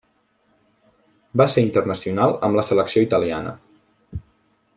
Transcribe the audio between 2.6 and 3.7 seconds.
la selecció italiana.